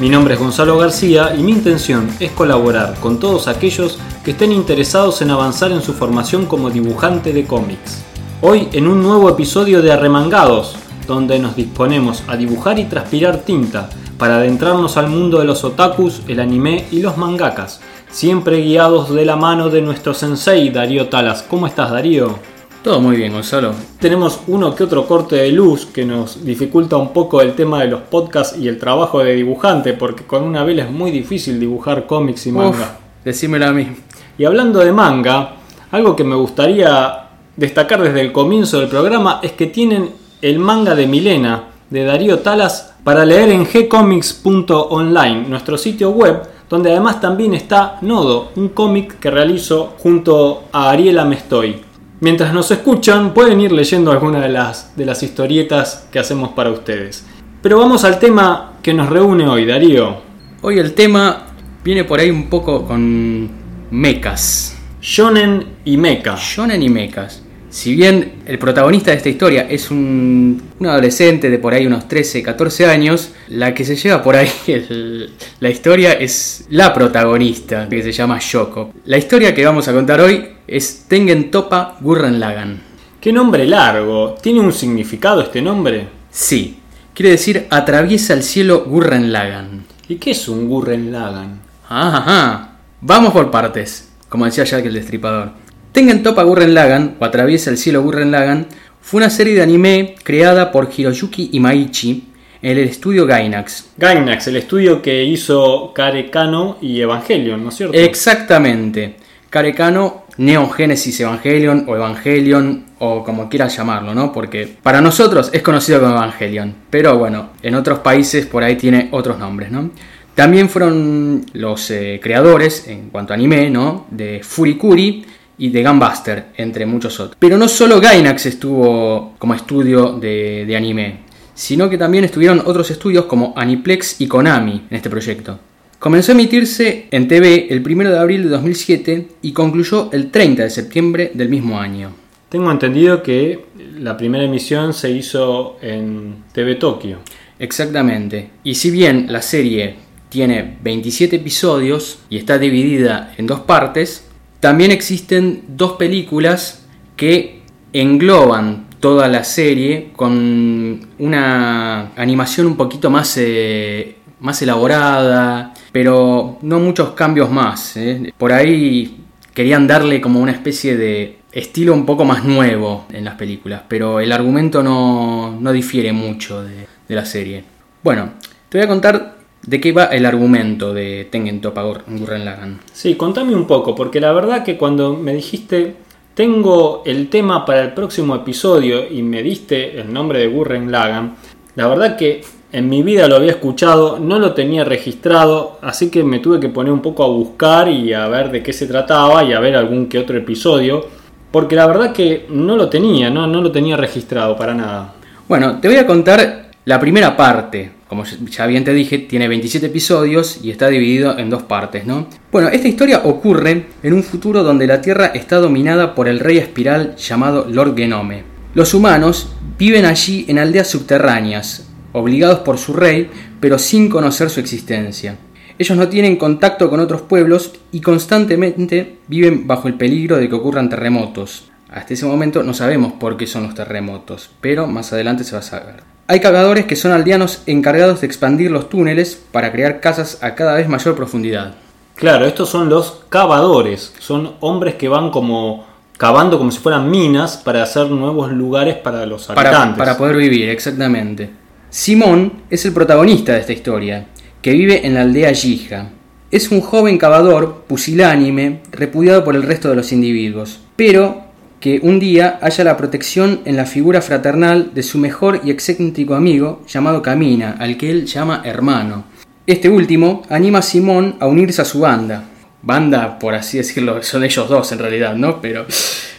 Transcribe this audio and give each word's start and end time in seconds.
Mi 0.00 0.08
nombre 0.08 0.34
es 0.34 0.40
Gonzalo 0.40 0.76
García 0.76 1.36
y 1.38 1.42
mi 1.44 1.52
intención 1.52 2.10
es 2.18 2.32
colaborar 2.32 2.96
con 2.98 3.20
todos 3.20 3.46
aquellos 3.46 3.96
que 4.24 4.32
estén 4.32 4.50
interesados 4.50 5.22
en 5.22 5.30
avanzar 5.30 5.70
en 5.70 5.82
su 5.82 5.92
formación 5.92 6.46
como 6.46 6.68
dibujante 6.68 7.32
de 7.32 7.46
cómics. 7.46 8.02
Hoy 8.40 8.68
en 8.72 8.88
un 8.88 9.04
nuevo 9.04 9.28
episodio 9.28 9.82
de 9.82 9.92
Arremangados, 9.92 10.74
donde 11.06 11.38
nos 11.38 11.54
disponemos 11.54 12.24
a 12.26 12.36
dibujar 12.36 12.80
y 12.80 12.86
transpirar 12.86 13.42
tinta 13.42 13.88
para 14.18 14.38
adentrarnos 14.38 14.96
al 14.96 15.06
mundo 15.06 15.38
de 15.38 15.44
los 15.44 15.62
otakus, 15.62 16.22
el 16.26 16.40
anime 16.40 16.86
y 16.90 16.98
los 17.00 17.16
mangakas, 17.16 17.80
siempre 18.10 18.62
guiados 18.62 19.14
de 19.14 19.24
la 19.24 19.36
mano 19.36 19.70
de 19.70 19.80
nuestro 19.80 20.12
sensei 20.12 20.70
Darío 20.70 21.08
Talas. 21.08 21.44
¿Cómo 21.44 21.68
estás 21.68 21.92
Darío? 21.92 22.36
Todo 22.84 23.00
muy 23.00 23.16
bien, 23.16 23.32
Gonzalo. 23.32 23.72
Tenemos 23.98 24.40
uno 24.46 24.74
que 24.74 24.84
otro 24.84 25.06
corte 25.06 25.36
de 25.36 25.50
luz 25.50 25.86
que 25.86 26.04
nos 26.04 26.44
dificulta 26.44 26.98
un 26.98 27.14
poco 27.14 27.40
el 27.40 27.54
tema 27.54 27.80
de 27.80 27.88
los 27.88 28.02
podcasts 28.02 28.58
y 28.58 28.68
el 28.68 28.78
trabajo 28.78 29.20
de 29.20 29.34
dibujante, 29.34 29.94
porque 29.94 30.24
con 30.24 30.42
una 30.42 30.64
vela 30.64 30.82
es 30.82 30.90
muy 30.90 31.10
difícil 31.10 31.58
dibujar 31.58 32.06
cómics 32.06 32.46
y 32.46 32.52
manga. 32.52 32.68
Uf, 32.68 33.24
decímelo 33.24 33.68
a 33.68 33.72
mí. 33.72 33.88
Y 34.36 34.44
hablando 34.44 34.80
de 34.80 34.92
manga, 34.92 35.54
algo 35.92 36.14
que 36.14 36.24
me 36.24 36.36
gustaría 36.36 37.30
destacar 37.56 38.02
desde 38.02 38.20
el 38.20 38.32
comienzo 38.32 38.80
del 38.80 38.90
programa 38.90 39.40
es 39.42 39.52
que 39.52 39.68
tienen 39.68 40.10
el 40.42 40.58
manga 40.58 40.94
de 40.94 41.06
Milena, 41.06 41.70
de 41.88 42.04
Darío 42.04 42.40
Talas, 42.40 42.96
para 43.02 43.24
leer 43.24 43.48
en 43.48 43.64
gcomics.online, 43.64 45.48
nuestro 45.48 45.78
sitio 45.78 46.10
web, 46.10 46.42
donde 46.68 46.90
además 46.90 47.18
también 47.18 47.54
está 47.54 47.96
Nodo, 48.02 48.50
un 48.56 48.68
cómic 48.68 49.18
que 49.18 49.30
realizo 49.30 49.94
junto 49.96 50.64
a 50.70 50.90
Ariela 50.90 51.24
Mestoy. 51.24 51.93
Mientras 52.24 52.54
nos 52.54 52.70
escuchan, 52.70 53.34
pueden 53.34 53.60
ir 53.60 53.70
leyendo 53.70 54.10
algunas 54.10 54.40
de 54.40 54.48
las, 54.48 54.96
de 54.96 55.04
las 55.04 55.22
historietas 55.22 56.08
que 56.10 56.18
hacemos 56.18 56.52
para 56.52 56.70
ustedes. 56.70 57.22
Pero 57.60 57.78
vamos 57.78 58.02
al 58.02 58.18
tema 58.18 58.78
que 58.82 58.94
nos 58.94 59.10
reúne 59.10 59.46
hoy, 59.46 59.66
Darío. 59.66 60.22
Hoy 60.62 60.78
el 60.78 60.94
tema 60.94 61.48
viene 61.84 62.04
por 62.04 62.20
ahí 62.20 62.30
un 62.30 62.48
poco 62.48 62.86
con 62.86 63.50
mecas. 63.90 64.74
Shonen 65.02 65.66
y 65.84 65.98
mecha. 65.98 66.34
Shonen 66.38 66.82
y 66.82 66.88
mechas. 66.88 67.43
Si 67.74 67.92
bien 67.92 68.34
el 68.46 68.56
protagonista 68.60 69.10
de 69.10 69.16
esta 69.16 69.28
historia 69.28 69.66
es 69.68 69.90
un, 69.90 70.62
adolescente 70.80 71.50
de 71.50 71.58
por 71.58 71.74
ahí 71.74 71.88
unos 71.88 72.06
13, 72.06 72.40
14 72.40 72.86
años, 72.86 73.32
la 73.48 73.74
que 73.74 73.84
se 73.84 73.96
lleva 73.96 74.22
por 74.22 74.36
ahí 74.36 74.48
la 75.58 75.70
historia 75.70 76.12
es 76.12 76.66
la 76.70 76.94
protagonista, 76.94 77.88
que 77.88 78.00
se 78.00 78.12
llama 78.12 78.38
Shoko. 78.40 78.92
La 79.06 79.18
historia 79.18 79.52
que 79.52 79.66
vamos 79.66 79.88
a 79.88 79.92
contar 79.92 80.20
hoy 80.20 80.50
es 80.68 81.06
Tengen 81.08 81.50
Topa 81.50 81.96
Gurren 82.00 82.38
Lagan. 82.38 82.80
¿Qué 83.20 83.32
nombre 83.32 83.66
largo? 83.66 84.36
¿Tiene 84.40 84.60
un 84.60 84.72
significado 84.72 85.42
este 85.42 85.60
nombre? 85.60 86.06
Sí, 86.30 86.78
quiere 87.12 87.32
decir 87.32 87.66
atraviesa 87.70 88.34
el 88.34 88.44
cielo 88.44 88.84
Gurren 88.84 89.32
Lagan. 89.32 89.84
¿Y 90.06 90.14
qué 90.14 90.30
es 90.30 90.46
un 90.46 90.68
Gurren 90.68 91.10
Lagan? 91.10 91.60
Ajá, 91.88 92.78
Vamos 93.00 93.32
por 93.32 93.50
partes, 93.50 94.12
como 94.28 94.44
decía 94.44 94.62
Jack 94.62 94.86
el 94.86 94.94
Destripador. 94.94 95.64
Tengen 95.94 96.24
Topa 96.24 96.42
Gurren 96.42 96.74
Lagan, 96.74 97.14
o 97.20 97.24
Atraviesa 97.24 97.70
el 97.70 97.78
cielo 97.78 98.02
Gurren 98.02 98.32
Lagan, 98.32 98.66
fue 99.00 99.18
una 99.18 99.30
serie 99.30 99.54
de 99.54 99.62
anime 99.62 100.16
creada 100.24 100.72
por 100.72 100.90
Hiroyuki 100.90 101.50
Imaichi 101.52 102.30
en 102.60 102.78
el 102.78 102.88
estudio 102.88 103.26
Gainax. 103.26 103.90
Gainax, 103.96 104.48
el 104.48 104.56
estudio 104.56 105.00
que 105.00 105.22
hizo 105.22 105.92
Karekano 105.94 106.78
y 106.80 107.00
Evangelion, 107.00 107.62
¿no 107.62 107.68
es 107.68 107.76
cierto? 107.76 107.96
Exactamente. 107.96 109.14
Karekano, 109.48 110.24
Neon 110.38 110.72
Genesis 110.72 111.20
Evangelion 111.20 111.84
o 111.86 111.94
Evangelion 111.94 112.86
o 112.98 113.22
como 113.22 113.48
quieras 113.48 113.76
llamarlo, 113.76 114.16
¿no? 114.16 114.32
Porque 114.32 114.68
para 114.82 115.00
nosotros 115.00 115.50
es 115.52 115.62
conocido 115.62 116.00
como 116.00 116.14
Evangelion, 116.14 116.74
pero 116.90 117.16
bueno, 117.16 117.50
en 117.62 117.76
otros 117.76 118.00
países 118.00 118.46
por 118.46 118.64
ahí 118.64 118.74
tiene 118.74 119.10
otros 119.12 119.38
nombres, 119.38 119.70
¿no? 119.70 119.92
También 120.34 120.68
fueron 120.68 121.46
los 121.52 121.88
eh, 121.92 122.18
creadores, 122.20 122.88
en 122.88 123.10
cuanto 123.10 123.32
a 123.32 123.36
anime, 123.36 123.70
¿no? 123.70 124.08
de 124.10 124.40
Furikuri 124.42 125.24
y 125.58 125.70
de 125.70 125.84
Gunbuster, 125.84 126.46
entre 126.56 126.86
muchos 126.86 127.18
otros. 127.20 127.36
Pero 127.38 127.56
no 127.56 127.68
solo 127.68 128.00
Gainax 128.00 128.46
estuvo 128.46 129.34
como 129.38 129.54
estudio 129.54 130.12
de, 130.12 130.64
de 130.66 130.76
anime, 130.76 131.20
sino 131.54 131.88
que 131.88 131.98
también 131.98 132.24
estuvieron 132.24 132.62
otros 132.64 132.90
estudios 132.90 133.26
como 133.26 133.54
Aniplex 133.56 134.20
y 134.20 134.26
Konami 134.26 134.82
en 134.90 134.96
este 134.96 135.10
proyecto. 135.10 135.58
Comenzó 135.98 136.32
a 136.32 136.34
emitirse 136.34 137.06
en 137.10 137.28
TV 137.28 137.68
el 137.70 137.82
1 137.82 138.10
de 138.10 138.18
abril 138.18 138.42
de 138.42 138.48
2007 138.50 139.28
y 139.40 139.52
concluyó 139.52 140.10
el 140.12 140.30
30 140.30 140.64
de 140.64 140.70
septiembre 140.70 141.30
del 141.32 141.48
mismo 141.48 141.80
año. 141.80 142.12
Tengo 142.50 142.70
entendido 142.70 143.22
que 143.22 143.64
la 143.98 144.16
primera 144.16 144.44
emisión 144.44 144.92
se 144.92 145.10
hizo 145.10 145.78
en 145.80 146.44
TV 146.52 146.74
Tokio. 146.74 147.20
Exactamente. 147.58 148.50
Y 148.64 148.74
si 148.74 148.90
bien 148.90 149.26
la 149.30 149.40
serie 149.40 149.96
tiene 150.28 150.76
27 150.82 151.36
episodios 151.36 152.18
y 152.28 152.36
está 152.36 152.58
dividida 152.58 153.32
en 153.38 153.46
dos 153.46 153.60
partes, 153.60 154.26
también 154.64 154.92
existen 154.92 155.62
dos 155.68 155.92
películas 155.98 156.86
que 157.16 157.60
engloban 157.92 158.86
toda 158.98 159.28
la 159.28 159.44
serie 159.44 160.08
con 160.16 161.06
una 161.18 162.12
animación 162.16 162.68
un 162.68 162.74
poquito 162.74 163.10
más, 163.10 163.36
eh, 163.36 164.16
más 164.40 164.62
elaborada, 164.62 165.74
pero 165.92 166.56
no 166.62 166.80
muchos 166.80 167.10
cambios 167.10 167.50
más. 167.50 167.98
Eh. 167.98 168.32
Por 168.38 168.54
ahí 168.54 169.24
querían 169.52 169.86
darle 169.86 170.22
como 170.22 170.40
una 170.40 170.52
especie 170.52 170.96
de 170.96 171.40
estilo 171.52 171.92
un 171.92 172.06
poco 172.06 172.24
más 172.24 172.42
nuevo 172.42 173.04
en 173.12 173.26
las 173.26 173.34
películas, 173.34 173.82
pero 173.86 174.18
el 174.18 174.32
argumento 174.32 174.82
no, 174.82 175.72
difiere 175.74 176.14
mucho 176.14 176.64
de, 176.64 176.86
de 177.06 177.14
la 177.14 177.26
serie. 177.26 177.64
Bueno, 178.02 178.30
te 178.70 178.78
voy 178.78 178.86
a 178.86 178.88
contar 178.88 179.33
¿De 179.66 179.80
qué 179.80 179.92
va 179.92 180.04
el 180.04 180.26
argumento 180.26 180.92
de 180.92 181.26
Tengen 181.30 181.60
Toppa 181.60 181.82
Gurren 181.82 182.44
Lagann? 182.44 182.80
Sí, 182.92 183.14
contame 183.14 183.54
un 183.54 183.66
poco, 183.66 183.94
porque 183.94 184.20
la 184.20 184.32
verdad 184.32 184.62
que 184.62 184.76
cuando 184.76 185.14
me 185.14 185.32
dijiste 185.32 185.96
tengo 186.34 187.02
el 187.06 187.30
tema 187.30 187.64
para 187.64 187.80
el 187.82 187.92
próximo 187.92 188.34
episodio 188.34 189.08
y 189.08 189.22
me 189.22 189.42
diste 189.42 190.00
el 190.00 190.12
nombre 190.12 190.40
de 190.40 190.48
Gurren 190.48 190.90
Lagann, 190.90 191.36
la 191.76 191.86
verdad 191.86 192.16
que 192.16 192.42
en 192.72 192.88
mi 192.88 193.04
vida 193.04 193.28
lo 193.28 193.36
había 193.36 193.52
escuchado, 193.52 194.18
no 194.18 194.40
lo 194.40 194.52
tenía 194.52 194.84
registrado, 194.84 195.78
así 195.80 196.10
que 196.10 196.24
me 196.24 196.40
tuve 196.40 196.58
que 196.58 196.68
poner 196.68 196.92
un 196.92 197.00
poco 197.00 197.22
a 197.22 197.28
buscar 197.28 197.88
y 197.88 198.12
a 198.12 198.26
ver 198.26 198.50
de 198.50 198.64
qué 198.64 198.72
se 198.72 198.88
trataba 198.88 199.44
y 199.44 199.52
a 199.52 199.60
ver 199.60 199.76
algún 199.76 200.08
que 200.08 200.18
otro 200.18 200.36
episodio, 200.36 201.06
porque 201.52 201.76
la 201.76 201.86
verdad 201.86 202.12
que 202.12 202.46
no 202.48 202.76
lo 202.76 202.88
tenía, 202.88 203.30
no, 203.30 203.46
no 203.46 203.62
lo 203.62 203.70
tenía 203.70 203.96
registrado 203.96 204.56
para 204.56 204.74
nada. 204.74 205.14
Bueno, 205.46 205.78
te 205.80 205.86
voy 205.86 205.98
a 205.98 206.06
contar 206.06 206.63
la 206.86 207.00
primera 207.00 207.34
parte, 207.34 207.92
como 208.08 208.24
ya 208.24 208.66
bien 208.66 208.84
te 208.84 208.92
dije, 208.92 209.16
tiene 209.16 209.48
27 209.48 209.86
episodios 209.86 210.60
y 210.62 210.70
está 210.70 210.88
dividido 210.88 211.38
en 211.38 211.48
dos 211.48 211.62
partes, 211.62 212.04
¿no? 212.04 212.26
Bueno, 212.52 212.68
esta 212.68 212.88
historia 212.88 213.22
ocurre 213.24 213.86
en 214.02 214.12
un 214.12 214.22
futuro 214.22 214.62
donde 214.62 214.86
la 214.86 215.00
Tierra 215.00 215.28
está 215.28 215.56
dominada 215.56 216.14
por 216.14 216.28
el 216.28 216.40
rey 216.40 216.58
espiral 216.58 217.16
llamado 217.16 217.66
Lord 217.70 217.96
Genome. 217.96 218.44
Los 218.74 218.92
humanos 218.92 219.54
viven 219.78 220.04
allí 220.04 220.44
en 220.46 220.58
aldeas 220.58 220.88
subterráneas, 220.88 221.88
obligados 222.12 222.58
por 222.58 222.76
su 222.76 222.92
rey, 222.92 223.30
pero 223.60 223.78
sin 223.78 224.10
conocer 224.10 224.50
su 224.50 224.60
existencia. 224.60 225.38
Ellos 225.78 225.96
no 225.96 226.08
tienen 226.08 226.36
contacto 226.36 226.90
con 226.90 227.00
otros 227.00 227.22
pueblos 227.22 227.72
y 227.92 228.02
constantemente 228.02 229.20
viven 229.26 229.66
bajo 229.66 229.88
el 229.88 229.94
peligro 229.94 230.36
de 230.36 230.50
que 230.50 230.54
ocurran 230.54 230.90
terremotos. 230.90 231.70
Hasta 231.88 232.12
ese 232.12 232.26
momento 232.26 232.62
no 232.62 232.74
sabemos 232.74 233.14
por 233.14 233.38
qué 233.38 233.46
son 233.46 233.62
los 233.62 233.74
terremotos, 233.74 234.50
pero 234.60 234.86
más 234.86 235.14
adelante 235.14 235.44
se 235.44 235.52
va 235.52 235.60
a 235.60 235.62
saber. 235.62 236.13
Hay 236.26 236.40
cavadores 236.40 236.86
que 236.86 236.96
son 236.96 237.12
aldeanos 237.12 237.62
encargados 237.66 238.22
de 238.22 238.26
expandir 238.26 238.70
los 238.70 238.88
túneles 238.88 239.38
para 239.52 239.70
crear 239.72 240.00
casas 240.00 240.38
a 240.42 240.54
cada 240.54 240.74
vez 240.74 240.88
mayor 240.88 241.14
profundidad. 241.14 241.74
Claro, 242.14 242.46
estos 242.46 242.70
son 242.70 242.88
los 242.88 243.24
cavadores, 243.28 244.14
son 244.20 244.54
hombres 244.60 244.94
que 244.94 245.08
van 245.08 245.30
como 245.30 245.84
cavando 246.16 246.56
como 246.56 246.70
si 246.70 246.78
fueran 246.78 247.10
minas 247.10 247.58
para 247.58 247.82
hacer 247.82 248.06
nuevos 248.10 248.50
lugares 248.52 248.96
para 248.96 249.26
los 249.26 249.50
habitantes. 249.50 249.98
Para, 249.98 250.16
poder 250.16 250.36
vivir, 250.36 250.70
exactamente. 250.70 251.50
Simón 251.90 252.62
es 252.70 252.86
el 252.86 252.94
protagonista 252.94 253.52
de 253.52 253.60
esta 253.60 253.72
historia, 253.72 254.26
que 254.62 254.72
vive 254.72 255.06
en 255.06 255.14
la 255.14 255.22
aldea 255.22 255.52
Yija. 255.52 256.10
Es 256.50 256.70
un 256.70 256.80
joven 256.80 257.18
cavador, 257.18 257.84
pusilánime, 257.86 258.80
repudiado 258.92 259.44
por 259.44 259.56
el 259.56 259.62
resto 259.62 259.90
de 259.90 259.96
los 259.96 260.12
individuos, 260.12 260.80
pero 260.96 261.43
que 261.84 262.00
un 262.02 262.18
día 262.18 262.58
haya 262.62 262.82
la 262.82 262.96
protección 262.96 263.60
en 263.66 263.76
la 263.76 263.84
figura 263.84 264.22
fraternal 264.22 264.92
de 264.94 265.02
su 265.02 265.18
mejor 265.18 265.60
y 265.64 265.70
excéntrico 265.70 266.34
amigo 266.34 266.82
llamado 266.88 267.20
Camina, 267.20 267.76
al 267.78 267.98
que 267.98 268.10
él 268.10 268.24
llama 268.24 268.62
hermano. 268.64 269.26
Este 269.66 269.90
último 269.90 270.44
anima 270.48 270.78
a 270.78 270.82
Simón 270.82 271.36
a 271.40 271.46
unirse 271.46 271.82
a 271.82 271.84
su 271.84 272.00
banda. 272.00 272.42
banda, 272.80 273.38
por 273.38 273.54
así 273.54 273.76
decirlo, 273.76 274.22
son 274.22 274.44
ellos 274.44 274.66
dos 274.66 274.92
en 274.92 274.98
realidad, 274.98 275.36
¿no? 275.36 275.60
Pero 275.60 275.84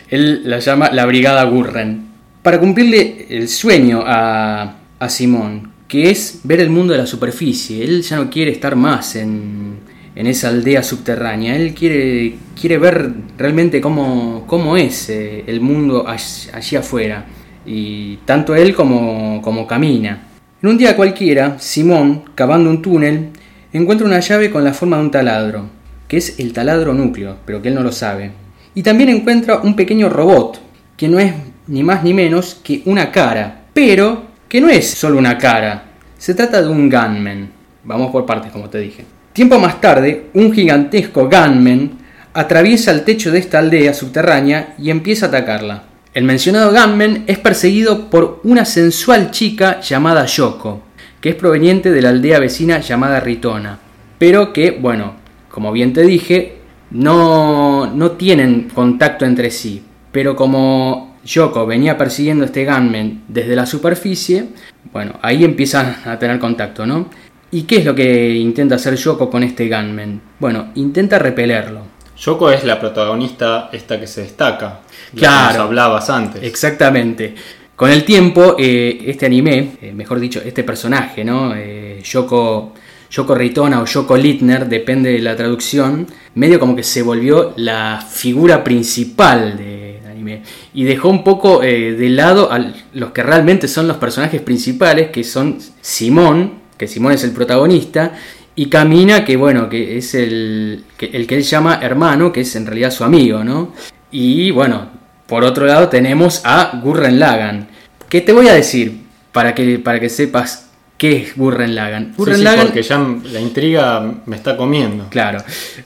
él 0.10 0.50
la 0.50 0.58
llama 0.58 0.90
la 0.92 1.06
Brigada 1.06 1.44
Gurren. 1.44 2.08
Para 2.42 2.60
cumplirle 2.60 3.28
el 3.30 3.48
sueño 3.48 4.02
a, 4.04 4.78
a 4.98 5.10
Simón, 5.10 5.74
que 5.88 6.10
es 6.10 6.40
ver 6.44 6.60
el 6.60 6.72
mundo 6.72 6.94
de 6.94 6.98
la 7.02 7.06
superficie, 7.06 7.84
él 7.84 8.02
ya 8.02 8.16
no 8.16 8.32
quiere 8.32 8.50
estar 8.50 8.76
más 8.76 9.16
en, 9.16 9.78
en 10.16 10.28
esa 10.28 10.48
aldea 10.48 10.82
subterránea, 10.82 11.56
él 11.56 11.74
quiere, 11.74 12.36
quiere 12.60 12.78
ver 12.78 13.12
realmente 13.38 13.82
cómo, 13.82 14.46
cómo 14.48 14.78
es 14.78 15.10
eh, 15.10 15.44
el 15.46 15.60
mundo 15.60 16.06
allí, 16.08 16.76
afuera, 16.78 17.26
y 17.66 18.18
tanto 18.26 18.56
él 18.56 18.74
como, 18.74 19.42
como 19.42 19.68
camina. 19.68 20.28
En 20.62 20.70
un 20.70 20.78
día 20.78 20.96
cualquiera, 20.96 21.60
Simón, 21.60 22.24
cavando 22.34 22.70
un 22.70 22.82
túnel, 22.82 23.30
encuentra 23.74 24.08
una 24.08 24.22
llave 24.22 24.50
con 24.50 24.64
la 24.64 24.74
forma 24.74 24.98
de 24.98 25.04
un 25.04 25.12
taladro, 25.12 25.66
que 26.08 26.18
es 26.18 26.40
el 26.40 26.54
taladro 26.54 26.94
núcleo, 26.94 27.38
pero 27.46 27.62
que 27.62 27.68
él 27.68 27.76
no 27.76 27.84
lo 27.84 27.92
sabe. 27.92 28.32
Y 28.74 28.84
también 28.84 29.10
encuentra 29.10 29.58
un 29.58 29.76
pequeño 29.76 30.08
robot, 30.10 30.62
que 30.96 31.10
no 31.10 31.20
es 31.20 31.34
ni 31.68 31.84
más 31.84 32.04
ni 32.04 32.14
menos 32.14 32.62
que 32.64 32.82
una 32.86 33.12
cara, 33.12 33.66
pero 33.74 34.24
que 34.48 34.62
no 34.62 34.70
es 34.70 34.90
solo 34.90 35.18
una 35.18 35.38
cara, 35.38 35.84
se 36.18 36.34
trata 36.34 36.62
de 36.62 36.70
un 36.70 36.90
gunman. 36.90 37.52
Vamos 37.84 38.12
por 38.12 38.26
partes, 38.26 38.52
como 38.52 38.70
te 38.70 38.80
dije. 38.80 39.15
Tiempo 39.36 39.60
más 39.60 39.82
tarde, 39.82 40.28
un 40.34 40.54
gigantesco 40.54 41.30
gunman 41.30 41.92
atraviesa 42.34 42.92
el 42.92 43.04
techo 43.04 43.34
de 43.34 43.40
esta 43.40 43.60
aldea 43.60 43.94
subterránea 43.94 44.76
y 44.78 44.90
empieza 44.90 45.26
a 45.26 45.28
atacarla. 45.28 45.84
El 46.14 46.24
mencionado 46.24 46.72
gunman 46.72 47.26
es 47.28 47.38
perseguido 47.40 48.10
por 48.10 48.40
una 48.46 48.64
sensual 48.64 49.32
chica 49.32 49.82
llamada 49.82 50.26
Yoko, 50.26 50.84
que 51.20 51.32
es 51.32 51.36
proveniente 51.36 51.92
de 51.92 52.02
la 52.02 52.12
aldea 52.12 52.40
vecina 52.40 52.80
llamada 52.80 53.20
Ritona, 53.20 53.78
pero 54.18 54.54
que, 54.54 54.72
bueno, 54.72 55.16
como 55.50 55.74
bien 55.74 55.92
te 55.92 56.04
dije, 56.04 56.60
no, 56.92 57.88
no 57.88 58.12
tienen 58.12 58.70
contacto 58.74 59.26
entre 59.26 59.52
sí. 59.52 59.84
Pero 60.14 60.38
como 60.38 61.18
Yoko 61.26 61.66
venía 61.66 61.98
persiguiendo 61.98 62.46
a 62.46 62.48
este 62.48 62.64
gunman 62.64 63.24
desde 63.28 63.58
la 63.58 63.66
superficie, 63.66 64.46
bueno, 64.94 65.20
ahí 65.22 65.44
empiezan 65.44 65.98
a 66.06 66.18
tener 66.18 66.40
contacto, 66.40 66.86
¿no? 66.86 67.10
¿Y 67.52 67.64
qué 67.64 67.78
es 67.78 67.86
lo 67.86 67.96
que 67.96 68.32
intenta 68.36 68.76
hacer 68.76 68.96
Yoko 68.96 69.30
con 69.30 69.44
este 69.44 69.70
gunman? 69.70 70.22
Bueno, 70.40 70.72
intenta 70.76 71.20
repelerlo. 71.20 71.82
Yoko 72.18 72.50
es 72.50 72.64
la 72.64 72.80
protagonista 72.80 73.70
esta 73.72 74.00
que 74.00 74.08
se 74.08 74.22
destaca. 74.22 74.82
Claro. 75.16 75.64
hablabas 75.64 76.10
antes. 76.10 76.44
Exactamente. 76.44 77.36
Con 77.76 77.92
el 77.92 78.06
tiempo, 78.06 78.56
eh, 78.58 79.04
este 79.06 79.26
anime, 79.26 79.78
eh, 79.82 79.92
mejor 79.94 80.20
dicho, 80.20 80.42
este 80.44 80.64
personaje, 80.64 81.26
¿no? 81.26 81.54
Eh, 81.54 82.02
Yoko, 82.04 82.74
Yoko 83.12 83.36
Ritona 83.36 83.82
o 83.82 83.86
Yoko 83.86 84.16
Littner, 84.16 84.68
depende 84.70 85.12
de 85.12 85.20
la 85.20 85.36
traducción, 85.36 86.08
medio 86.36 86.58
como 86.58 86.74
que 86.74 86.84
se 86.84 87.02
volvió 87.02 87.54
la 87.58 88.02
figura 88.10 88.64
principal 88.64 89.58
del 89.58 90.08
anime. 90.10 90.42
Y 90.74 90.86
dejó 90.86 91.10
un 91.10 91.24
poco 91.24 91.60
de 91.60 92.10
lado 92.10 92.50
a 92.50 92.74
los 92.94 93.12
que 93.12 93.24
realmente 93.24 93.68
son 93.68 93.90
los 93.90 93.98
personajes 93.98 94.42
principales, 94.42 95.10
que 95.10 95.26
son 95.26 95.58
Simón, 95.82 96.65
que 96.78 96.88
Simón 96.88 97.14
es 97.14 97.24
el 97.24 97.32
protagonista, 97.32 98.14
y 98.56 98.68
Camina, 98.68 99.26
que 99.26 99.36
bueno, 99.36 99.68
que 99.70 99.98
es 99.98 100.16
el 100.16 100.86
que, 100.98 101.08
el 101.08 101.28
que 101.28 101.36
él 101.36 101.44
llama 101.44 101.80
hermano, 101.82 102.32
que 102.32 102.42
es 102.42 102.56
en 102.56 102.66
realidad 102.66 102.92
su 102.92 103.04
amigo, 103.04 103.44
¿no? 103.44 103.74
Y 104.12 104.52
bueno, 104.52 104.90
por 105.28 105.44
otro 105.44 105.66
lado 105.66 105.90
tenemos 105.90 106.42
a 106.46 106.80
Gurren 106.82 107.20
Lagan. 107.20 107.68
¿Qué 108.08 108.22
te 108.22 108.32
voy 108.32 108.48
a 108.48 108.54
decir 108.54 109.02
para 109.34 109.54
que, 109.54 109.80
para 109.80 110.00
que 110.00 110.08
sepas 110.08 110.70
qué 110.98 111.18
es 111.18 111.36
Gurren 111.36 111.76
Lagan? 111.76 112.14
Gurren 112.16 112.44
Lagan, 112.44 112.68
porque 112.68 112.84
ya 112.84 112.98
la 113.32 113.42
intriga 113.42 114.14
me 114.26 114.38
está 114.38 114.56
comiendo. 114.56 115.08
Claro. 115.10 115.40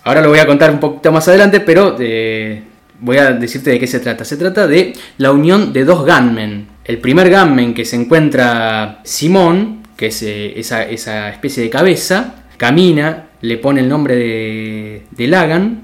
Ahora 0.03 0.21
lo 0.21 0.29
voy 0.29 0.39
a 0.39 0.45
contar 0.45 0.69
un 0.69 0.79
poquito 0.79 1.11
más 1.11 1.27
adelante, 1.27 1.61
pero 1.61 1.95
eh, 1.99 2.61
voy 2.99 3.17
a 3.17 3.31
decirte 3.31 3.71
de 3.71 3.79
qué 3.79 3.87
se 3.87 3.99
trata. 3.99 4.23
Se 4.23 4.37
trata 4.37 4.67
de 4.67 4.93
la 5.17 5.31
unión 5.31 5.73
de 5.73 5.85
dos 5.85 6.05
gunmen. 6.05 6.67
El 6.83 6.99
primer 6.99 7.31
gunmen 7.31 7.73
que 7.73 7.85
se 7.85 7.95
encuentra 7.95 8.99
Simón, 9.03 9.78
que 9.99 10.05
es 10.07 10.23
eh, 10.23 10.57
esa, 10.57 10.83
esa, 10.83 11.29
especie 11.29 11.61
de 11.61 11.69
cabeza, 11.69 12.45
camina, 12.55 13.27
le 13.41 13.57
pone 13.57 13.81
el 13.81 13.89
nombre 13.89 14.15
de, 14.15 15.01
de 15.11 15.27
Lagan, 15.27 15.83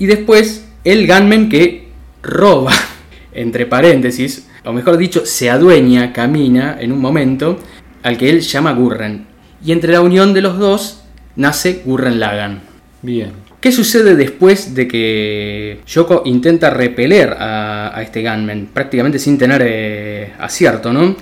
y 0.00 0.06
después 0.06 0.66
el 0.82 1.06
gunman 1.06 1.48
que 1.48 1.86
roba 2.24 2.72
entre 3.32 3.66
paréntesis, 3.66 4.48
o 4.64 4.72
mejor 4.72 4.96
dicho, 4.96 5.24
se 5.24 5.48
adueña, 5.48 6.12
camina 6.12 6.76
en 6.80 6.90
un 6.90 6.98
momento, 6.98 7.60
al 8.02 8.18
que 8.18 8.30
él 8.30 8.40
llama 8.40 8.72
Gurren. 8.72 9.26
Y 9.64 9.70
entre 9.70 9.92
la 9.92 10.00
unión 10.00 10.34
de 10.34 10.40
los 10.40 10.58
dos 10.58 11.04
nace 11.36 11.82
Gurren 11.84 12.18
Lagan. 12.18 12.62
Bien. 13.00 13.30
¿Qué 13.60 13.70
sucede 13.70 14.16
después 14.16 14.74
de 14.74 14.88
que 14.88 15.82
Yoko 15.86 16.22
intenta 16.24 16.68
repeler 16.68 17.36
a, 17.38 17.96
este 18.02 18.22
Gunman? 18.28 18.70
Prácticamente 18.74 19.20
sin 19.20 19.38
tener 19.38 19.62
eh, 19.64 20.32
acierto, 20.40 20.92
¿no? 20.92 21.14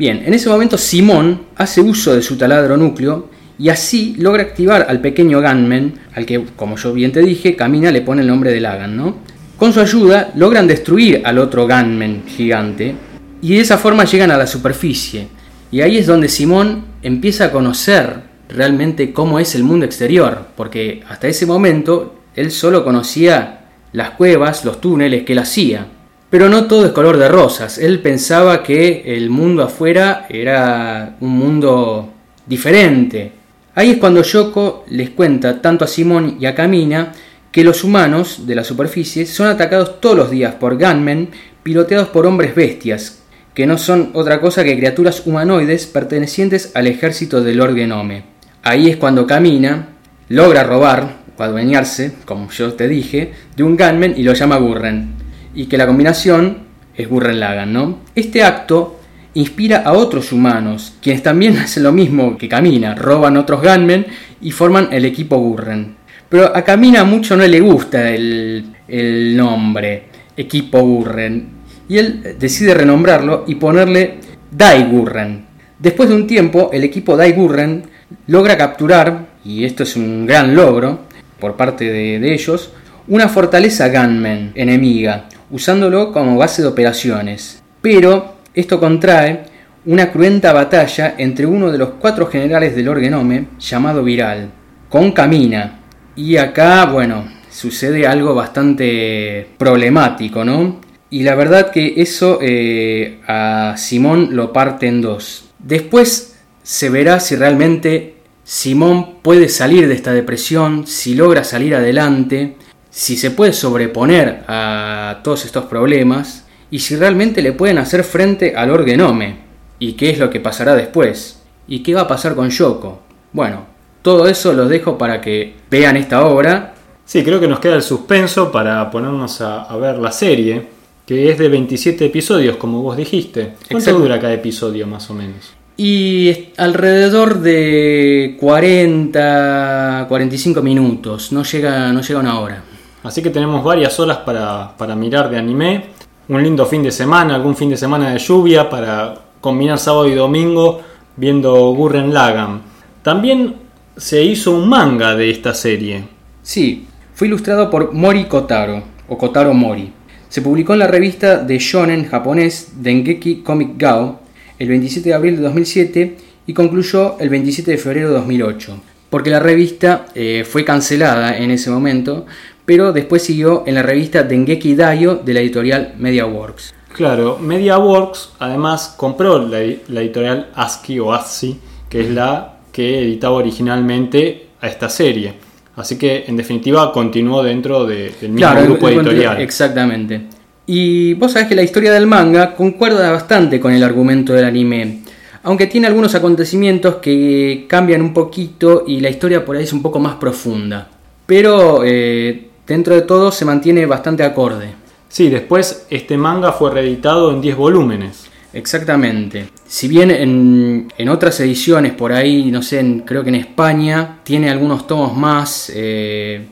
Bien, 0.00 0.22
en 0.24 0.32
ese 0.32 0.48
momento 0.48 0.78
Simón 0.78 1.42
hace 1.56 1.82
uso 1.82 2.14
de 2.14 2.22
su 2.22 2.38
taladro 2.38 2.78
núcleo 2.78 3.28
y 3.58 3.68
así 3.68 4.14
logra 4.16 4.44
activar 4.44 4.86
al 4.88 5.02
pequeño 5.02 5.42
Gunman, 5.42 5.92
al 6.14 6.24
que, 6.24 6.42
como 6.56 6.76
yo 6.76 6.94
bien 6.94 7.12
te 7.12 7.20
dije, 7.20 7.54
camina 7.54 7.90
le 7.90 8.00
pone 8.00 8.22
el 8.22 8.28
nombre 8.28 8.50
de 8.50 8.62
Lagan, 8.62 8.96
¿no? 8.96 9.16
Con 9.58 9.74
su 9.74 9.80
ayuda 9.80 10.32
logran 10.36 10.66
destruir 10.66 11.20
al 11.22 11.36
otro 11.36 11.64
gunman 11.64 12.22
gigante 12.26 12.94
y 13.42 13.56
de 13.56 13.60
esa 13.60 13.76
forma 13.76 14.04
llegan 14.04 14.30
a 14.30 14.38
la 14.38 14.46
superficie. 14.46 15.28
Y 15.70 15.82
ahí 15.82 15.98
es 15.98 16.06
donde 16.06 16.30
Simón 16.30 16.86
empieza 17.02 17.44
a 17.44 17.52
conocer 17.52 18.22
realmente 18.48 19.12
cómo 19.12 19.38
es 19.38 19.54
el 19.54 19.64
mundo 19.64 19.84
exterior, 19.84 20.46
porque 20.56 21.02
hasta 21.10 21.28
ese 21.28 21.44
momento 21.44 22.20
él 22.36 22.50
solo 22.52 22.84
conocía 22.84 23.66
las 23.92 24.12
cuevas, 24.12 24.64
los 24.64 24.80
túneles 24.80 25.24
que 25.24 25.34
él 25.34 25.40
hacía. 25.40 25.88
Pero 26.30 26.48
no 26.48 26.66
todo 26.66 26.86
es 26.86 26.92
color 26.92 27.16
de 27.18 27.28
rosas, 27.28 27.76
él 27.76 27.98
pensaba 27.98 28.62
que 28.62 29.02
el 29.04 29.30
mundo 29.30 29.64
afuera 29.64 30.26
era 30.30 31.16
un 31.20 31.30
mundo 31.30 32.12
diferente. 32.46 33.32
Ahí 33.74 33.90
es 33.90 33.96
cuando 33.98 34.22
Yoko 34.22 34.84
les 34.88 35.10
cuenta 35.10 35.60
tanto 35.60 35.84
a 35.84 35.88
Simón 35.88 36.36
y 36.38 36.46
a 36.46 36.54
Camina 36.54 37.12
que 37.50 37.64
los 37.64 37.82
humanos 37.82 38.46
de 38.46 38.54
la 38.54 38.62
superficie 38.62 39.26
son 39.26 39.48
atacados 39.48 40.00
todos 40.00 40.16
los 40.16 40.30
días 40.30 40.54
por 40.54 40.78
gunmen 40.78 41.30
piloteados 41.64 42.08
por 42.08 42.26
hombres 42.26 42.54
bestias, 42.54 43.22
que 43.52 43.66
no 43.66 43.76
son 43.76 44.10
otra 44.14 44.40
cosa 44.40 44.62
que 44.62 44.76
criaturas 44.76 45.26
humanoides 45.26 45.86
pertenecientes 45.86 46.70
al 46.74 46.86
ejército 46.86 47.42
del 47.42 47.60
Orgenome. 47.60 48.22
Ahí 48.62 48.88
es 48.88 48.96
cuando 48.96 49.26
camina, 49.26 49.88
logra 50.28 50.62
robar, 50.62 51.18
o 51.36 51.42
adueñarse, 51.42 52.12
como 52.24 52.50
yo 52.50 52.74
te 52.74 52.86
dije, 52.86 53.32
de 53.56 53.64
un 53.64 53.76
gunman 53.76 54.14
y 54.16 54.22
lo 54.22 54.34
llama 54.34 54.58
Gurren, 54.58 55.19
y 55.54 55.66
que 55.66 55.78
la 55.78 55.86
combinación 55.86 56.58
es 56.94 57.08
Gurren 57.08 57.40
Lagan, 57.40 57.72
¿no? 57.72 57.98
Este 58.14 58.42
acto 58.42 59.00
inspira 59.34 59.78
a 59.78 59.92
otros 59.92 60.32
humanos, 60.32 60.94
quienes 61.02 61.22
también 61.22 61.56
hacen 61.58 61.82
lo 61.82 61.92
mismo 61.92 62.36
que 62.36 62.48
camina, 62.48 62.94
roban 62.94 63.36
otros 63.36 63.62
gunmen 63.62 64.06
y 64.40 64.50
forman 64.50 64.88
el 64.92 65.04
equipo 65.04 65.38
Gurren. 65.38 66.00
Pero 66.30 66.56
a 66.56 66.62
Camina 66.62 67.02
mucho 67.02 67.36
no 67.36 67.44
le 67.44 67.60
gusta 67.60 68.08
el, 68.08 69.36
nombre, 69.36 70.04
Equipo 70.36 70.80
Gurren. 70.80 71.48
Y 71.88 71.98
él 71.98 72.36
decide 72.38 72.72
renombrarlo 72.72 73.44
y 73.48 73.56
ponerle 73.56 74.18
Dai 74.48 74.84
Gurren. 74.84 75.44
Después 75.76 76.08
de 76.08 76.14
un 76.14 76.28
tiempo, 76.28 76.70
el 76.72 76.84
equipo 76.84 77.16
Dai 77.16 77.32
Gurren 77.32 77.82
logra 78.28 78.56
capturar, 78.56 79.26
y 79.44 79.64
esto 79.64 79.82
es 79.82 79.96
un 79.96 80.24
gran 80.24 80.54
logro 80.54 81.00
por 81.40 81.56
parte 81.56 81.90
de, 81.90 82.32
ellos, 82.32 82.70
una 83.08 83.28
fortaleza 83.28 83.88
Gunman 83.88 84.52
enemiga, 84.54 85.26
usándolo 85.50 86.12
como 86.12 86.36
base 86.36 86.62
de 86.62 86.68
operaciones. 86.68 87.62
Pero 87.80 88.36
esto 88.54 88.78
contrae 88.78 89.44
una 89.86 90.12
cruenta 90.12 90.52
batalla 90.52 91.14
entre 91.18 91.46
uno 91.46 91.72
de 91.72 91.78
los 91.78 91.90
cuatro 92.00 92.26
generales 92.26 92.76
del 92.76 92.88
Orgenome, 92.88 93.46
llamado 93.58 94.04
Viral, 94.04 94.50
con 94.88 95.12
Camina, 95.12 95.80
y 96.16 96.36
acá, 96.36 96.84
bueno, 96.86 97.24
sucede 97.50 98.06
algo 98.06 98.34
bastante 98.34 99.46
problemático, 99.56 100.44
¿no? 100.44 100.80
Y 101.08 101.22
la 101.22 101.34
verdad 101.34 101.70
que 101.70 101.94
eso 101.96 102.38
eh, 102.42 103.20
a 103.26 103.74
Simón 103.76 104.30
lo 104.32 104.52
parte 104.52 104.86
en 104.86 105.00
dos. 105.00 105.50
Después 105.58 106.36
se 106.62 106.88
verá 106.90 107.20
si 107.20 107.36
realmente 107.36 108.16
Simón 108.44 109.16
puede 109.22 109.48
salir 109.48 109.88
de 109.88 109.94
esta 109.94 110.12
depresión, 110.12 110.86
si 110.86 111.14
logra 111.14 111.42
salir 111.42 111.74
adelante, 111.74 112.56
si 112.90 113.16
se 113.16 113.30
puede 113.30 113.52
sobreponer 113.52 114.44
a 114.48 115.20
todos 115.22 115.44
estos 115.44 115.64
problemas 115.64 116.44
y 116.70 116.80
si 116.80 116.96
realmente 116.96 117.42
le 117.42 117.52
pueden 117.52 117.78
hacer 117.78 118.04
frente 118.04 118.54
al 118.56 118.70
Orgenome 118.70 119.38
y 119.78 119.92
qué 119.92 120.10
es 120.10 120.18
lo 120.18 120.30
que 120.30 120.40
pasará 120.40 120.74
después 120.74 121.42
y 121.66 121.82
qué 121.82 121.94
va 121.94 122.02
a 122.02 122.08
pasar 122.08 122.34
con 122.34 122.50
Yoko. 122.50 123.00
Bueno, 123.32 123.64
todo 124.02 124.26
eso 124.28 124.52
lo 124.52 124.66
dejo 124.66 124.98
para 124.98 125.20
que 125.20 125.54
vean 125.70 125.96
esta 125.96 126.26
obra. 126.26 126.74
Sí, 127.04 127.22
creo 127.22 127.40
que 127.40 127.48
nos 127.48 127.60
queda 127.60 127.76
el 127.76 127.82
suspenso 127.82 128.50
para 128.50 128.90
ponernos 128.90 129.40
a, 129.40 129.74
ver 129.76 129.98
la 129.98 130.12
serie, 130.12 130.68
que 131.06 131.30
es 131.30 131.38
de 131.38 131.48
27 131.48 132.06
episodios, 132.06 132.56
como 132.56 132.82
vos 132.82 132.96
dijiste. 132.96 133.54
¿Cuánto 133.70 133.98
dura 133.98 134.20
cada 134.20 134.34
episodio 134.34 134.86
más 134.86 135.10
o 135.10 135.14
menos? 135.14 135.52
Y 135.76 136.48
alrededor 136.56 137.40
de 137.40 138.36
40, 138.38 140.06
45 140.08 140.62
minutos, 140.62 141.32
no 141.32 141.42
llega, 141.42 141.92
no 141.92 142.02
llega 142.02 142.20
una 142.20 142.38
hora. 142.38 142.64
Así 143.02 143.22
que 143.22 143.30
tenemos 143.30 143.64
varias 143.64 143.98
horas 143.98 144.18
para, 144.18 144.76
para 144.76 144.94
mirar 144.94 145.30
de 145.30 145.38
anime. 145.38 145.84
Un 146.28 146.42
lindo 146.42 146.66
fin 146.66 146.82
de 146.82 146.92
semana, 146.92 147.34
algún 147.34 147.56
fin 147.56 147.70
de 147.70 147.76
semana 147.76 148.10
de 148.10 148.18
lluvia 148.18 148.68
para 148.68 149.14
combinar 149.40 149.78
sábado 149.78 150.06
y 150.08 150.14
domingo 150.14 150.80
viendo 151.16 151.72
Gurren 151.72 152.12
Lagann. 152.12 152.62
También 153.02 153.56
se 153.96 154.22
hizo 154.22 154.52
un 154.52 154.68
manga 154.68 155.14
de 155.14 155.30
esta 155.30 155.54
serie. 155.54 156.04
Sí, 156.42 156.86
fue 157.14 157.26
ilustrado 157.26 157.68
por 157.70 157.92
Mori 157.92 158.24
Kotaro, 158.24 158.82
o 159.08 159.18
Kotaro 159.18 159.52
Mori. 159.52 159.92
Se 160.28 160.42
publicó 160.42 160.74
en 160.74 160.78
la 160.78 160.86
revista 160.86 161.38
de 161.38 161.58
shonen 161.58 162.06
japonés 162.06 162.74
Dengeki 162.76 163.42
Comic 163.42 163.76
Gao 163.76 164.20
el 164.58 164.68
27 164.68 165.08
de 165.08 165.14
abril 165.14 165.36
de 165.36 165.42
2007 165.42 166.16
y 166.46 166.54
concluyó 166.54 167.18
el 167.18 167.28
27 167.28 167.72
de 167.72 167.78
febrero 167.78 168.08
de 168.08 168.14
2008, 168.14 168.80
porque 169.08 169.30
la 169.30 169.40
revista 169.40 170.06
eh, 170.14 170.44
fue 170.48 170.64
cancelada 170.64 171.36
en 171.36 171.50
ese 171.50 171.70
momento, 171.70 172.26
pero 172.70 172.92
después 172.92 173.24
siguió 173.24 173.64
en 173.66 173.74
la 173.74 173.82
revista 173.82 174.22
Dengeki 174.22 174.76
Daio 174.76 175.16
de 175.16 175.34
la 175.34 175.40
editorial 175.40 175.94
MediaWorks. 175.98 176.72
Claro, 176.94 177.36
MediaWorks 177.36 178.34
además 178.38 178.94
compró 178.96 179.44
la, 179.44 179.58
editorial 179.58 180.50
ASCII 180.54 181.00
o 181.00 181.12
ASCII, 181.12 181.58
que 181.88 182.02
es 182.02 182.10
la 182.10 182.58
que 182.70 183.00
editaba 183.02 183.34
originalmente 183.34 184.50
a 184.60 184.68
esta 184.68 184.88
serie. 184.88 185.34
Así 185.74 185.98
que 185.98 186.26
en 186.28 186.36
definitiva 186.36 186.92
continuó 186.92 187.42
dentro 187.42 187.84
del 187.86 188.12
mismo 188.28 188.62
grupo 188.62 188.88
editorial. 188.88 189.40
Exactamente. 189.40 190.26
Y 190.64 191.14
vos 191.14 191.32
sabés 191.32 191.48
que 191.48 191.56
la 191.56 191.64
historia 191.64 191.92
del 191.92 192.06
manga 192.06 192.54
concuerda 192.54 193.10
bastante 193.10 193.58
con 193.58 193.72
el 193.72 193.82
argumento 193.82 194.32
del 194.32 194.44
anime. 194.44 195.00
Aunque 195.42 195.66
tiene 195.66 195.88
algunos 195.88 196.14
acontecimientos 196.14 196.98
que 196.98 197.66
cambian 197.68 198.00
un 198.00 198.14
poquito 198.14 198.84
y 198.86 199.00
la 199.00 199.10
historia 199.10 199.44
por 199.44 199.56
ahí 199.56 199.64
es 199.64 199.72
un 199.72 199.82
poco 199.82 199.98
más 199.98 200.14
profunda. 200.14 200.88
Pero 201.26 201.82
eh, 201.84 202.49
dentro 202.70 202.94
de 202.94 203.02
todo 203.02 203.32
se 203.32 203.44
mantiene 203.44 203.84
bastante 203.84 204.22
acorde. 204.22 204.68
Sí, 205.08 205.28
después 205.28 205.86
este 205.90 206.16
manga 206.16 206.52
fue 206.52 206.70
reeditado 206.70 207.32
en 207.32 207.40
10 207.40 207.56
volúmenes. 207.56 208.30
Exactamente. 208.52 209.48
Si 209.66 209.88
bien 209.88 210.12
en, 210.12 211.08
otras 211.08 211.40
ediciones 211.40 211.92
por 211.94 212.12
ahí, 212.12 212.50
no 212.52 212.62
sé, 212.62 213.02
creo 213.04 213.24
que 213.24 213.30
en 213.30 213.34
España 213.34 214.20
tiene 214.22 214.50
algunos 214.50 214.86
tomos 214.86 215.16
más, 215.16 215.72
eh, 215.74 216.46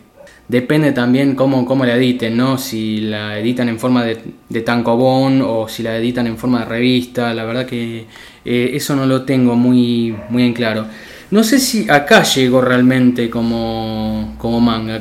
depende 0.49 0.91
también 0.91 1.37
cómo, 1.37 1.65
cómo 1.65 1.85
la 1.85 1.95
editen, 1.95 2.37
¿no? 2.37 2.59
Si 2.59 3.01
la 3.03 3.39
editan 3.39 3.69
en 3.69 3.79
forma 3.79 4.05
de, 4.05 4.19
de 4.49 4.61
tankobon 4.63 5.41
o 5.43 5.69
si 5.69 5.85
la 5.85 5.97
editan 5.97 6.27
en 6.27 6.37
forma 6.37 6.61
de 6.61 6.65
revista, 6.65 7.33
la 7.33 7.45
verdad 7.45 7.65
que 7.65 8.07
eh, 8.45 8.71
eso 8.75 8.97
no 8.97 9.07
lo 9.07 9.23
tengo 9.23 9.55
muy, 9.55 10.17
muy 10.31 10.43
en 10.43 10.53
claro. 10.53 10.85
No 11.31 11.45
sé 11.45 11.61
si 11.61 11.89
acá 11.89 12.25
llegó 12.25 12.61
realmente 12.61 13.31
como, 13.31 14.35
como 14.39 14.61
manga. 14.61 15.01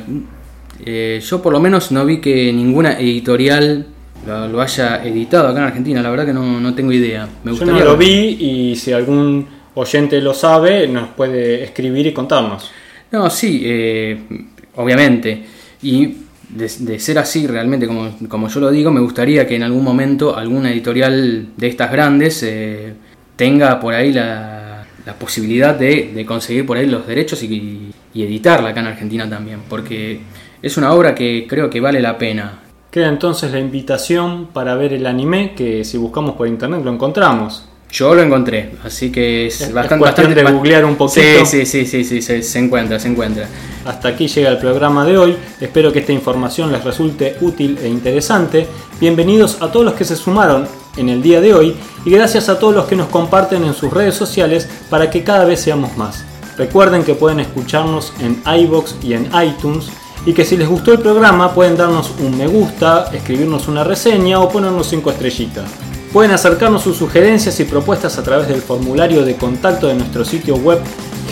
Eh, 0.90 1.20
yo 1.20 1.42
por 1.42 1.52
lo 1.52 1.60
menos 1.60 1.92
no 1.92 2.02
vi 2.06 2.16
que 2.16 2.50
ninguna 2.50 2.98
editorial 2.98 3.84
lo, 4.26 4.58
haya 4.58 5.04
editado 5.04 5.48
acá 5.48 5.58
en 5.58 5.66
Argentina, 5.66 6.00
la 6.00 6.08
verdad 6.08 6.24
que 6.24 6.32
no, 6.32 6.74
tengo 6.74 6.92
idea. 6.92 7.28
Me 7.44 7.54
yo 7.54 7.66
no 7.66 7.78
lo 7.78 7.94
vi 7.98 8.38
y 8.40 8.74
si 8.74 8.92
algún 8.92 9.46
oyente 9.74 10.18
lo 10.22 10.32
sabe 10.32 10.88
nos 10.88 11.10
puede 11.10 11.62
escribir 11.62 12.06
y 12.06 12.14
contarnos. 12.14 12.70
No, 13.12 13.28
sí, 13.28 13.60
eh, 13.64 14.18
obviamente. 14.76 15.44
Y 15.82 16.14
de, 16.48 16.98
ser 16.98 17.18
así 17.18 17.46
realmente, 17.46 17.86
como, 17.86 18.16
como, 18.26 18.48
yo 18.48 18.58
lo 18.58 18.70
digo, 18.70 18.90
me 18.90 19.00
gustaría 19.00 19.46
que 19.46 19.56
en 19.56 19.64
algún 19.64 19.84
momento 19.84 20.34
alguna 20.34 20.72
editorial 20.72 21.48
de 21.54 21.66
estas 21.66 21.92
grandes 21.92 22.42
eh, 22.44 22.94
tenga 23.36 23.78
por 23.78 23.92
ahí 23.92 24.14
la, 24.14 24.86
la 25.04 25.14
posibilidad 25.18 25.74
de, 25.74 26.12
de, 26.14 26.24
conseguir 26.24 26.64
por 26.64 26.78
ahí 26.78 26.86
los 26.86 27.06
derechos 27.06 27.42
y, 27.42 27.46
y 27.46 27.87
editarla 28.22 28.70
acá 28.70 28.80
en 28.80 28.86
Argentina 28.86 29.28
también, 29.28 29.60
porque 29.68 30.20
es 30.62 30.76
una 30.76 30.92
obra 30.92 31.14
que 31.14 31.46
creo 31.48 31.70
que 31.70 31.80
vale 31.80 32.00
la 32.00 32.18
pena. 32.18 32.60
Queda 32.90 33.08
entonces 33.08 33.52
la 33.52 33.58
invitación 33.58 34.48
para 34.52 34.74
ver 34.74 34.92
el 34.92 35.06
anime, 35.06 35.54
que 35.54 35.84
si 35.84 35.98
buscamos 35.98 36.36
por 36.36 36.48
internet 36.48 36.80
lo 36.84 36.92
encontramos. 36.92 37.68
Yo 37.90 38.14
lo 38.14 38.22
encontré, 38.22 38.72
así 38.84 39.10
que 39.10 39.46
es, 39.46 39.72
bastante, 39.72 40.04
bastante 40.04 40.34
de 40.34 40.52
googlear 40.52 40.84
un 40.84 40.96
poquito. 40.96 41.44
Sí, 41.46 41.64
sí, 41.64 41.86
sí, 41.86 42.04
sí, 42.04 42.20
sí 42.20 42.42
se, 42.42 42.58
encuentra, 42.58 42.98
se 42.98 43.08
encuentra. 43.08 43.46
Hasta 43.86 44.08
aquí 44.08 44.28
llega 44.28 44.50
el 44.50 44.58
programa 44.58 45.06
de 45.06 45.16
hoy. 45.16 45.36
Espero 45.58 45.90
que 45.90 46.00
esta 46.00 46.12
información 46.12 46.70
les 46.70 46.84
resulte 46.84 47.36
útil 47.40 47.78
e 47.82 47.88
interesante. 47.88 48.66
Bienvenidos 49.00 49.62
a 49.62 49.72
todos 49.72 49.86
los 49.86 49.94
que 49.94 50.04
se 50.04 50.16
sumaron 50.16 50.68
en 50.98 51.08
el 51.08 51.22
día 51.22 51.40
de 51.40 51.54
hoy 51.54 51.76
y 52.04 52.10
gracias 52.10 52.50
a 52.50 52.58
todos 52.58 52.74
los 52.74 52.84
que 52.84 52.96
nos 52.96 53.08
comparten 53.08 53.64
en 53.64 53.72
sus 53.72 53.90
redes 53.90 54.14
sociales 54.14 54.68
para 54.90 55.10
que 55.10 55.24
cada 55.24 55.46
vez 55.46 55.60
seamos 55.60 55.96
más. 55.96 56.27
Recuerden 56.58 57.04
que 57.04 57.14
pueden 57.14 57.38
escucharnos 57.38 58.12
en 58.20 58.42
iBox 58.44 58.96
y 59.02 59.14
en 59.14 59.30
iTunes 59.42 59.90
y 60.26 60.32
que 60.32 60.44
si 60.44 60.56
les 60.56 60.68
gustó 60.68 60.92
el 60.92 60.98
programa 60.98 61.54
pueden 61.54 61.76
darnos 61.76 62.12
un 62.18 62.36
me 62.36 62.48
gusta, 62.48 63.10
escribirnos 63.14 63.68
una 63.68 63.84
reseña 63.84 64.40
o 64.40 64.48
ponernos 64.48 64.88
5 64.88 65.10
estrellitas. 65.12 65.70
Pueden 66.12 66.32
acercarnos 66.32 66.82
sus 66.82 66.96
sugerencias 66.96 67.60
y 67.60 67.64
propuestas 67.64 68.18
a 68.18 68.24
través 68.24 68.48
del 68.48 68.60
formulario 68.60 69.24
de 69.24 69.36
contacto 69.36 69.86
de 69.86 69.94
nuestro 69.94 70.24
sitio 70.24 70.56
web 70.56 70.80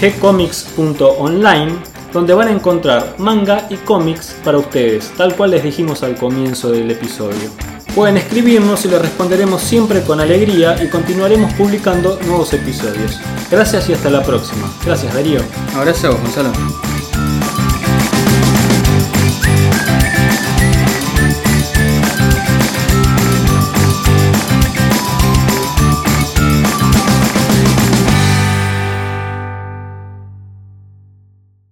gcomics.online, 0.00 1.72
donde 2.12 2.34
van 2.34 2.48
a 2.48 2.52
encontrar 2.52 3.16
manga 3.18 3.66
y 3.68 3.76
cómics 3.76 4.36
para 4.44 4.58
ustedes, 4.58 5.10
tal 5.16 5.34
cual 5.34 5.50
les 5.50 5.64
dijimos 5.64 6.04
al 6.04 6.16
comienzo 6.16 6.70
del 6.70 6.90
episodio. 6.90 7.75
Pueden 7.96 8.18
escribirnos 8.18 8.84
y 8.84 8.88
les 8.88 9.00
responderemos 9.00 9.62
siempre 9.62 10.04
con 10.04 10.20
alegría 10.20 10.76
y 10.84 10.90
continuaremos 10.90 11.54
publicando 11.54 12.18
nuevos 12.26 12.52
episodios. 12.52 13.18
Gracias 13.50 13.88
y 13.88 13.94
hasta 13.94 14.10
la 14.10 14.22
próxima. 14.22 14.70
Gracias 14.84 15.14
Darío. 15.14 15.40
Abrazo, 15.74 16.12
Gonzalo. 16.18 16.52